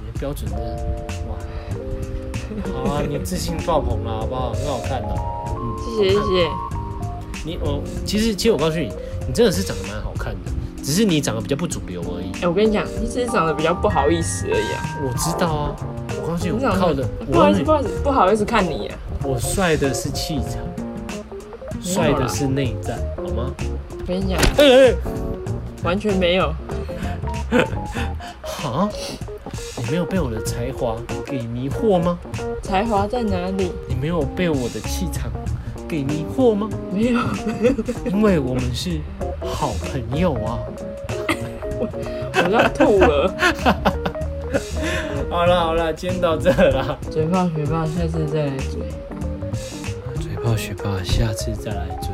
[0.00, 0.76] 你的标准真的
[1.28, 1.36] 哇！
[2.72, 4.52] 好啊，你自信爆棚了，好不好？
[4.52, 5.08] 很好看的。
[5.10, 5.37] 嗯，
[6.04, 6.48] 谢谢。
[7.44, 8.88] 你我其实其实我告诉你，
[9.26, 10.50] 你真的是长得蛮好看的，
[10.82, 12.30] 只是你长得比较不主流而已。
[12.42, 14.98] 哎、我跟你讲，你只是长得比较不好意思而已啊。
[15.02, 15.76] 我知道啊，
[16.20, 18.98] 我告诉你，我靠的，不好意思，不好意思，不好意思看你啊。
[19.24, 20.62] 我帅的是气场，
[21.80, 23.52] 帅的是内在，好吗？
[23.90, 24.40] 我跟你讲，
[25.82, 26.52] 完全没有。
[28.42, 28.88] 哈，
[29.76, 32.18] 你没有被我的才华给迷惑吗？
[32.62, 33.72] 才华在哪里？
[33.88, 35.30] 你没有被我的气场
[35.88, 36.68] 给迷惑吗？
[36.92, 37.20] 没有，
[38.04, 39.00] 因为我们是
[39.40, 40.58] 好朋友啊。
[41.80, 43.34] 我要吐了。
[45.30, 46.98] 好了好了，今天到这了。
[47.10, 48.80] 嘴炮学霸，下次再来追。
[50.20, 52.10] 嘴炮学霸，下次再来追。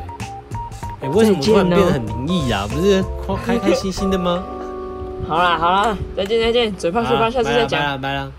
[1.01, 2.67] 哎、为什么突然变得很灵异啊？
[2.71, 3.03] 不是
[3.45, 4.45] 开开心心的吗？
[5.27, 7.81] 好啦好啦，再见再见，嘴炮学霸，下次再讲。
[7.81, 8.33] 拜了拜了。